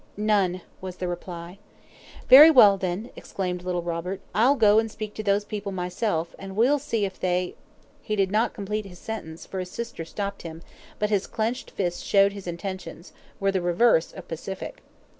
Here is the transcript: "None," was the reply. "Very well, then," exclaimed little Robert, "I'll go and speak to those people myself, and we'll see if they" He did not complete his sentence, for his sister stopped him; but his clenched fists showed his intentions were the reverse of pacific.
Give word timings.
"None," 0.17 0.61
was 0.81 0.95
the 0.95 1.07
reply. 1.07 1.59
"Very 2.27 2.49
well, 2.49 2.75
then," 2.75 3.11
exclaimed 3.15 3.61
little 3.61 3.83
Robert, 3.83 4.19
"I'll 4.33 4.55
go 4.55 4.79
and 4.79 4.89
speak 4.89 5.13
to 5.13 5.21
those 5.21 5.45
people 5.45 5.71
myself, 5.71 6.33
and 6.39 6.55
we'll 6.55 6.79
see 6.79 7.05
if 7.05 7.19
they" 7.19 7.53
He 8.01 8.15
did 8.15 8.31
not 8.31 8.55
complete 8.55 8.85
his 8.87 8.97
sentence, 8.97 9.45
for 9.45 9.59
his 9.59 9.69
sister 9.69 10.03
stopped 10.03 10.41
him; 10.41 10.63
but 10.97 11.11
his 11.11 11.27
clenched 11.27 11.69
fists 11.69 12.01
showed 12.01 12.33
his 12.33 12.47
intentions 12.47 13.13
were 13.39 13.51
the 13.51 13.61
reverse 13.61 14.11
of 14.11 14.27
pacific. 14.27 14.81